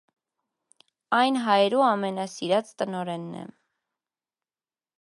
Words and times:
Այն 1.17 1.37
հայերու 1.43 1.83
ամենասիրուած 1.89 2.73
տօներէն 2.81 3.29
է։ 3.43 3.47